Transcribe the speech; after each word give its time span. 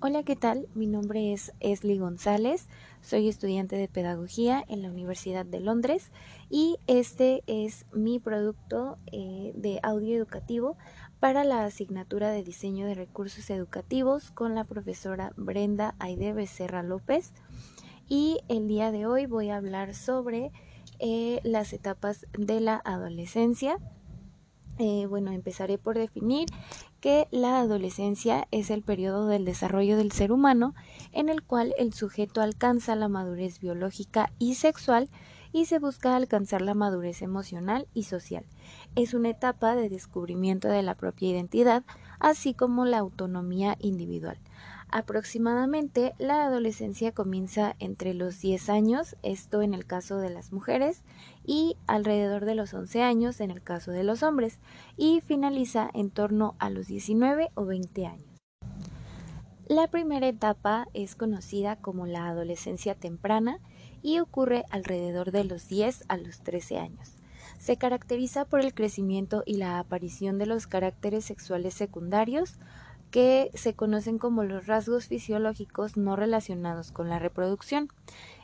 Hola, 0.00 0.22
¿qué 0.22 0.36
tal? 0.36 0.68
Mi 0.76 0.86
nombre 0.86 1.32
es 1.32 1.52
Esli 1.58 1.98
González, 1.98 2.68
soy 3.02 3.28
estudiante 3.28 3.74
de 3.74 3.88
Pedagogía 3.88 4.64
en 4.68 4.80
la 4.82 4.90
Universidad 4.90 5.44
de 5.44 5.58
Londres 5.58 6.12
y 6.48 6.76
este 6.86 7.42
es 7.48 7.84
mi 7.92 8.20
producto 8.20 8.96
eh, 9.10 9.50
de 9.56 9.80
audio 9.82 10.16
educativo 10.16 10.76
para 11.18 11.42
la 11.42 11.64
asignatura 11.64 12.30
de 12.30 12.44
Diseño 12.44 12.86
de 12.86 12.94
Recursos 12.94 13.50
Educativos 13.50 14.30
con 14.30 14.54
la 14.54 14.62
profesora 14.62 15.32
Brenda 15.36 15.96
Aide 15.98 16.32
Becerra 16.32 16.84
López 16.84 17.32
y 18.08 18.38
el 18.48 18.68
día 18.68 18.92
de 18.92 19.04
hoy 19.04 19.26
voy 19.26 19.50
a 19.50 19.56
hablar 19.56 19.96
sobre 19.96 20.52
eh, 21.00 21.40
las 21.42 21.72
etapas 21.72 22.24
de 22.38 22.60
la 22.60 22.80
adolescencia. 22.84 23.78
Eh, 24.78 25.06
bueno, 25.06 25.32
empezaré 25.32 25.76
por 25.76 25.98
definir 25.98 26.46
que 27.00 27.28
la 27.30 27.60
adolescencia 27.60 28.48
es 28.50 28.70
el 28.70 28.82
periodo 28.82 29.28
del 29.28 29.44
desarrollo 29.44 29.96
del 29.96 30.12
ser 30.12 30.32
humano 30.32 30.74
en 31.12 31.28
el 31.28 31.42
cual 31.42 31.74
el 31.78 31.92
sujeto 31.92 32.40
alcanza 32.40 32.96
la 32.96 33.08
madurez 33.08 33.60
biológica 33.60 34.32
y 34.38 34.54
sexual 34.54 35.08
y 35.52 35.66
se 35.66 35.78
busca 35.78 36.16
alcanzar 36.16 36.62
la 36.62 36.74
madurez 36.74 37.22
emocional 37.22 37.88
y 37.94 38.04
social. 38.04 38.44
Es 38.96 39.14
una 39.14 39.30
etapa 39.30 39.74
de 39.76 39.88
descubrimiento 39.88 40.68
de 40.68 40.82
la 40.82 40.94
propia 40.94 41.30
identidad, 41.30 41.84
así 42.20 42.54
como 42.54 42.84
la 42.84 42.98
autonomía 42.98 43.76
individual. 43.78 44.38
Aproximadamente 44.90 46.14
la 46.18 46.46
adolescencia 46.46 47.12
comienza 47.12 47.76
entre 47.78 48.14
los 48.14 48.40
10 48.40 48.70
años, 48.70 49.16
esto 49.22 49.60
en 49.60 49.74
el 49.74 49.84
caso 49.84 50.16
de 50.16 50.30
las 50.30 50.50
mujeres, 50.50 51.02
y 51.44 51.76
alrededor 51.86 52.46
de 52.46 52.54
los 52.54 52.72
11 52.72 53.02
años 53.02 53.40
en 53.40 53.50
el 53.50 53.62
caso 53.62 53.90
de 53.90 54.02
los 54.02 54.22
hombres, 54.22 54.58
y 54.96 55.20
finaliza 55.20 55.90
en 55.92 56.10
torno 56.10 56.54
a 56.58 56.70
los 56.70 56.86
19 56.86 57.50
o 57.54 57.66
20 57.66 58.06
años. 58.06 58.24
La 59.68 59.88
primera 59.88 60.26
etapa 60.26 60.88
es 60.94 61.14
conocida 61.14 61.76
como 61.76 62.06
la 62.06 62.26
adolescencia 62.26 62.94
temprana 62.94 63.60
y 64.02 64.20
ocurre 64.20 64.64
alrededor 64.70 65.32
de 65.32 65.44
los 65.44 65.68
10 65.68 66.04
a 66.08 66.16
los 66.16 66.40
13 66.40 66.78
años. 66.78 67.18
Se 67.58 67.76
caracteriza 67.76 68.46
por 68.46 68.60
el 68.60 68.72
crecimiento 68.72 69.42
y 69.44 69.56
la 69.56 69.78
aparición 69.78 70.38
de 70.38 70.46
los 70.46 70.66
caracteres 70.66 71.26
sexuales 71.26 71.74
secundarios, 71.74 72.58
que 73.10 73.50
se 73.54 73.74
conocen 73.74 74.18
como 74.18 74.44
los 74.44 74.66
rasgos 74.66 75.06
fisiológicos 75.06 75.96
no 75.96 76.16
relacionados 76.16 76.92
con 76.92 77.08
la 77.08 77.18
reproducción. 77.18 77.88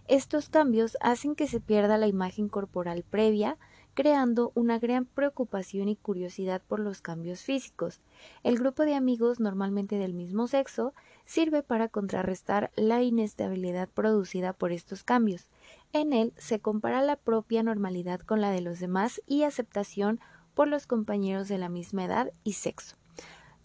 Estos 0.07 0.49
cambios 0.49 0.97
hacen 1.01 1.35
que 1.35 1.47
se 1.47 1.61
pierda 1.61 1.99
la 1.99 2.07
imagen 2.07 2.49
corporal 2.49 3.05
previa, 3.09 3.57
creando 3.95 4.53
una 4.55 4.79
gran 4.79 5.07
preocupación 5.07 5.89
y 5.89 5.97
curiosidad 5.97 6.61
por 6.67 6.81
los 6.81 7.01
cambios 7.01 7.41
físicos. 7.41 8.01
El 8.43 8.59
grupo 8.59 8.83
de 8.83 8.95
amigos, 8.95 9.41
normalmente 9.41 9.97
del 9.97 10.13
mismo 10.13 10.47
sexo, 10.47 10.93
sirve 11.25 11.63
para 11.63 11.89
contrarrestar 11.89 12.71
la 12.77 13.03
inestabilidad 13.03 13.89
producida 13.89 14.53
por 14.53 14.73
estos 14.73 15.05
cambios. 15.05 15.49
En 15.93 16.13
él 16.13 16.33
se 16.37 16.59
compara 16.59 17.03
la 17.03 17.17
propia 17.17 17.63
normalidad 17.63 18.21
con 18.21 18.41
la 18.41 18.51
de 18.51 18.61
los 18.61 18.81
demás 18.81 19.23
y 19.27 19.45
aceptación 19.45 20.21
por 20.55 20.69
los 20.69 20.87
compañeros 20.87 21.49
de 21.49 21.59
la 21.59 21.69
misma 21.69 22.05
edad 22.05 22.31
y 22.43 22.55
sexo. 22.55 22.97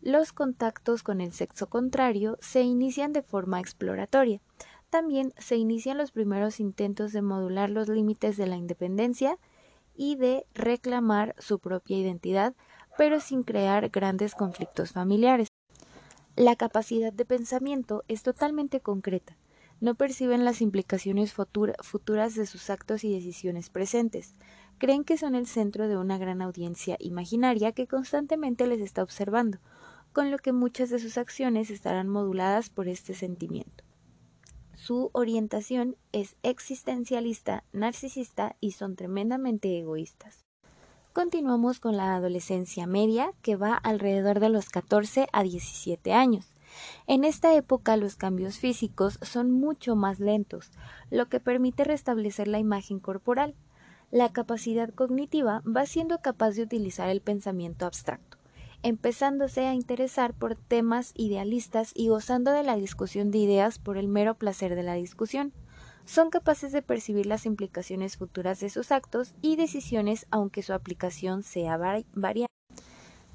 Los 0.02 0.32
contactos 0.32 1.04
con 1.04 1.20
el 1.20 1.34
sexo 1.34 1.68
contrario 1.68 2.38
se 2.40 2.62
inician 2.62 3.12
de 3.12 3.22
forma 3.22 3.60
exploratoria. 3.60 4.40
También 4.90 5.34
se 5.38 5.58
inician 5.58 5.98
los 5.98 6.12
primeros 6.12 6.62
intentos 6.62 7.12
de 7.12 7.22
modular 7.22 7.70
los 7.70 7.90
límites 7.90 8.38
de 8.38 8.48
la 8.48 8.56
independencia 8.56 9.38
y 9.96 10.16
de 10.16 10.46
reclamar 10.54 11.36
su 11.38 11.60
propia 11.60 11.98
identidad, 11.98 12.56
pero 12.98 13.20
sin 13.20 13.44
crear 13.44 13.90
grandes 13.90 14.36
conflictos 14.36 14.94
familiares. 14.94 15.50
La 16.38 16.56
capacidad 16.56 17.12
de 17.12 17.26
pensamiento 17.26 18.06
es 18.08 18.24
totalmente 18.24 18.80
concreta. 18.80 19.36
No 19.82 19.96
perciben 19.96 20.46
las 20.46 20.62
implicaciones 20.62 21.34
futuras 21.34 22.36
de 22.36 22.46
sus 22.46 22.70
actos 22.70 23.04
y 23.04 23.14
decisiones 23.14 23.70
presentes. 23.70 24.34
Creen 24.78 25.04
que 25.04 25.18
son 25.18 25.36
el 25.36 25.48
centro 25.48 25.90
de 25.90 25.98
una 25.98 26.18
gran 26.18 26.42
audiencia 26.42 26.96
imaginaria 27.00 27.74
que 27.74 27.88
constantemente 27.88 28.66
les 28.68 28.80
está 28.80 29.04
observando, 29.04 29.60
con 30.14 30.32
lo 30.32 30.38
que 30.38 30.52
muchas 30.52 30.90
de 30.90 31.00
sus 31.00 31.18
acciones 31.18 31.70
estarán 31.70 32.10
moduladas 32.10 32.70
por 32.70 32.88
este 32.88 33.14
sentimiento. 33.14 33.84
Su 34.76 35.10
orientación 35.14 35.98
es 36.14 36.36
existencialista, 36.42 37.64
narcisista 37.74 38.56
y 38.60 38.72
son 38.72 38.96
tremendamente 38.96 39.78
egoístas. 39.78 40.46
Continuamos 41.12 41.80
con 41.80 41.98
la 41.98 42.16
adolescencia 42.16 42.88
media, 42.88 43.34
que 43.42 43.56
va 43.56 43.74
alrededor 43.74 44.40
de 44.40 44.50
los 44.50 44.70
14 44.70 45.28
a 45.34 45.44
17 45.44 46.14
años. 46.14 46.54
En 47.08 47.24
esta 47.24 47.56
época 47.56 47.98
los 47.98 48.16
cambios 48.16 48.58
físicos 48.58 49.20
son 49.22 49.52
mucho 49.52 49.96
más 49.96 50.20
lentos, 50.20 50.72
lo 51.10 51.28
que 51.28 51.40
permite 51.40 51.84
restablecer 51.84 52.48
la 52.48 52.60
imagen 52.60 53.00
corporal. 53.00 53.56
La 54.12 54.30
capacidad 54.30 54.94
cognitiva 54.94 55.62
va 55.68 55.86
siendo 55.86 56.20
capaz 56.20 56.52
de 56.52 56.64
utilizar 56.64 57.10
el 57.10 57.22
pensamiento 57.22 57.86
abstracto 57.86 58.29
empezándose 58.84 59.66
a 59.66 59.74
interesar 59.74 60.34
por 60.34 60.56
temas 60.56 61.12
idealistas 61.16 61.92
y 61.96 62.10
gozando 62.10 62.52
de 62.52 62.64
la 62.64 62.78
discusión 62.78 63.32
de 63.32 63.40
ideas 63.40 63.80
por 63.80 63.98
el 63.98 64.08
mero 64.08 64.36
placer 64.36 64.76
de 64.76 64.84
la 64.84 64.94
discusión. 64.94 65.52
Son 66.06 66.30
capaces 66.30 66.72
de 66.72 66.82
percibir 66.82 67.26
las 67.26 67.46
implicaciones 67.46 68.16
futuras 68.18 68.60
de 68.60 68.70
sus 68.70 68.92
actos 68.92 69.34
y 69.42 69.58
decisiones 69.58 70.26
aunque 70.32 70.64
su 70.64 70.74
aplicación 70.74 71.44
sea 71.44 71.78
variable. 71.78 72.48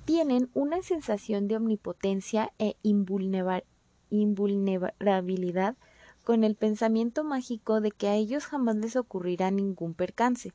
Tienen 0.05 0.51
una 0.55 0.83
sensación 0.83 1.49
de 1.49 1.57
omnipotencia 1.57 2.53
e 2.59 2.77
invulnerabilidad 2.83 5.77
con 6.25 6.43
el 6.43 6.57
pensamiento 6.57 7.23
mágico 7.23 7.81
de 7.81 7.91
que 7.91 8.09
a 8.09 8.15
ellos 8.15 8.47
jamás 8.47 8.77
les 8.77 8.97
ocurrirá 8.97 9.51
ningún 9.51 9.95
percance. 9.95 10.53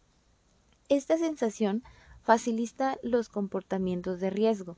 Esta 0.89 1.17
sensación 1.17 1.83
facilita 2.21 2.97
los 3.03 3.29
comportamientos 3.29 4.19
de 4.19 4.29
riesgo, 4.29 4.77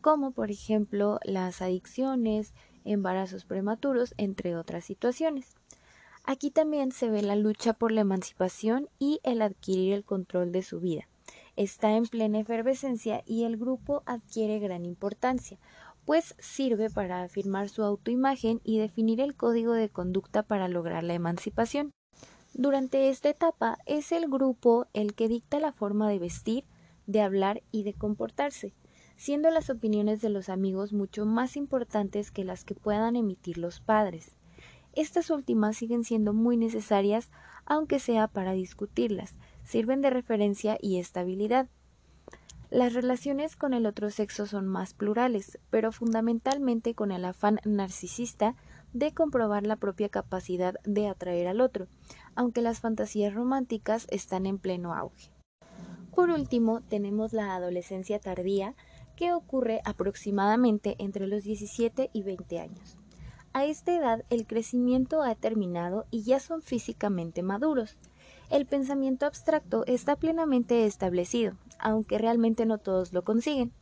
como 0.00 0.30
por 0.30 0.50
ejemplo 0.50 1.18
las 1.24 1.62
adicciones, 1.62 2.54
embarazos 2.84 3.44
prematuros, 3.44 4.14
entre 4.16 4.56
otras 4.56 4.84
situaciones. 4.84 5.54
Aquí 6.24 6.50
también 6.50 6.92
se 6.92 7.08
ve 7.08 7.22
la 7.22 7.36
lucha 7.36 7.72
por 7.72 7.90
la 7.90 8.02
emancipación 8.02 8.88
y 8.98 9.20
el 9.22 9.40
adquirir 9.42 9.94
el 9.94 10.04
control 10.04 10.52
de 10.52 10.62
su 10.62 10.80
vida. 10.80 11.08
Está 11.56 11.96
en 11.96 12.04
plena 12.04 12.38
efervescencia 12.38 13.22
y 13.26 13.44
el 13.44 13.56
grupo 13.56 14.02
adquiere 14.06 14.58
gran 14.58 14.84
importancia, 14.84 15.58
pues 16.04 16.34
sirve 16.38 16.88
para 16.90 17.22
afirmar 17.22 17.68
su 17.68 17.82
autoimagen 17.82 18.60
y 18.64 18.78
definir 18.78 19.20
el 19.20 19.34
código 19.34 19.72
de 19.72 19.88
conducta 19.88 20.42
para 20.42 20.68
lograr 20.68 21.04
la 21.04 21.14
emancipación. 21.14 21.92
Durante 22.54 23.08
esta 23.10 23.28
etapa 23.28 23.78
es 23.86 24.12
el 24.12 24.28
grupo 24.28 24.86
el 24.92 25.14
que 25.14 25.28
dicta 25.28 25.60
la 25.60 25.72
forma 25.72 26.08
de 26.08 26.18
vestir, 26.18 26.64
de 27.08 27.22
hablar 27.22 27.62
y 27.72 27.82
de 27.82 27.94
comportarse, 27.94 28.74
siendo 29.16 29.50
las 29.50 29.70
opiniones 29.70 30.20
de 30.20 30.28
los 30.28 30.48
amigos 30.48 30.92
mucho 30.92 31.26
más 31.26 31.56
importantes 31.56 32.30
que 32.30 32.44
las 32.44 32.64
que 32.64 32.76
puedan 32.76 33.16
emitir 33.16 33.58
los 33.58 33.80
padres. 33.80 34.36
Estas 34.92 35.30
últimas 35.30 35.76
siguen 35.76 36.04
siendo 36.04 36.32
muy 36.32 36.56
necesarias, 36.56 37.30
aunque 37.66 37.98
sea 37.98 38.28
para 38.28 38.52
discutirlas, 38.52 39.34
sirven 39.64 40.02
de 40.02 40.10
referencia 40.10 40.78
y 40.80 40.98
estabilidad. 40.98 41.68
Las 42.70 42.92
relaciones 42.92 43.56
con 43.56 43.72
el 43.72 43.86
otro 43.86 44.10
sexo 44.10 44.46
son 44.46 44.68
más 44.68 44.92
plurales, 44.92 45.58
pero 45.70 45.90
fundamentalmente 45.90 46.94
con 46.94 47.10
el 47.10 47.24
afán 47.24 47.60
narcisista 47.64 48.54
de 48.92 49.14
comprobar 49.14 49.66
la 49.66 49.76
propia 49.76 50.10
capacidad 50.10 50.74
de 50.84 51.08
atraer 51.08 51.48
al 51.48 51.62
otro, 51.62 51.88
aunque 52.34 52.60
las 52.60 52.80
fantasías 52.80 53.32
románticas 53.32 54.06
están 54.10 54.44
en 54.44 54.58
pleno 54.58 54.94
auge. 54.94 55.37
Por 56.14 56.30
último, 56.30 56.80
tenemos 56.88 57.32
la 57.32 57.54
adolescencia 57.54 58.18
tardía, 58.18 58.74
que 59.16 59.32
ocurre 59.32 59.80
aproximadamente 59.84 60.94
entre 60.98 61.26
los 61.26 61.42
17 61.42 62.10
y 62.12 62.22
20 62.22 62.60
años. 62.60 62.96
A 63.52 63.64
esta 63.64 63.96
edad 63.96 64.24
el 64.30 64.46
crecimiento 64.46 65.22
ha 65.22 65.34
terminado 65.34 66.06
y 66.10 66.22
ya 66.22 66.38
son 66.38 66.62
físicamente 66.62 67.42
maduros. 67.42 67.96
El 68.50 68.66
pensamiento 68.66 69.26
abstracto 69.26 69.84
está 69.86 70.16
plenamente 70.16 70.86
establecido, 70.86 71.54
aunque 71.80 72.18
realmente 72.18 72.66
no 72.66 72.78
todos 72.78 73.12
lo 73.12 73.24
consiguen. 73.24 73.72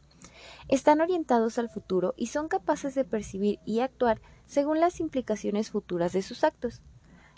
Están 0.68 1.00
orientados 1.00 1.58
al 1.58 1.68
futuro 1.68 2.14
y 2.16 2.28
son 2.28 2.48
capaces 2.48 2.94
de 2.94 3.04
percibir 3.04 3.58
y 3.66 3.80
actuar 3.80 4.20
según 4.46 4.80
las 4.80 5.00
implicaciones 5.00 5.70
futuras 5.70 6.12
de 6.12 6.22
sus 6.22 6.44
actos. 6.44 6.80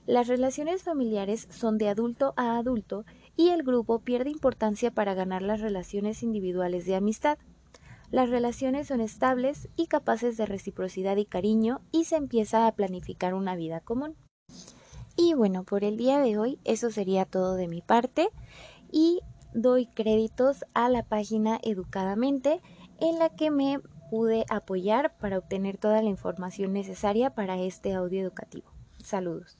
Las 0.07 0.29
relaciones 0.29 0.85
familiares 0.85 1.49
son 1.51 1.77
de 1.77 1.89
adulto 1.89 2.33
a 2.37 2.57
adulto 2.57 3.05
y 3.39 3.51
el 3.51 3.63
grupo 3.63 4.01
pierde 4.01 4.31
importancia 4.31 4.91
para 4.91 5.15
ganar 5.15 5.43
las 5.43 5.61
relaciones 5.61 6.25
individuales 6.25 6.85
de 6.87 6.97
amistad. 6.97 7.39
Las 8.11 8.31
relaciones 8.31 8.89
son 8.89 9.01
estables 9.01 9.69
y 9.77 9.87
capaces 9.87 10.37
de 10.37 10.45
reciprocidad 10.45 11.17
y 11.17 11.25
cariño 11.25 11.81
y 11.93 12.05
se 12.05 12.17
empieza 12.17 12.67
a 12.67 12.73
planificar 12.73 13.35
una 13.35 13.55
vida 13.55 13.81
común. 13.81 14.17
Y 15.17 15.35
bueno, 15.35 15.63
por 15.63 15.85
el 15.85 15.97
día 15.97 16.19
de 16.19 16.37
hoy 16.37 16.59
eso 16.65 16.91
sería 16.91 17.27
todo 17.27 17.55
de 17.55 17.69
mi 17.69 17.81
parte 17.81 18.29
y 18.91 19.21
doy 19.55 19.87
créditos 19.87 20.65
a 20.75 20.89
la 20.89 21.05
página 21.05 21.61
Educadamente 21.63 22.61
en 23.01 23.21
la 23.21 23.29
que 23.29 23.53
me 23.53 23.79
pude 24.11 24.47
apoyar 24.51 25.17
para 25.17 25.39
obtener 25.39 25.79
toda 25.79 26.03
la 26.03 26.09
información 26.09 26.73
necesaria 26.73 27.31
para 27.31 27.57
este 27.57 27.95
audio 27.95 28.21
educativo. 28.21 28.73
Saludos. 28.99 29.57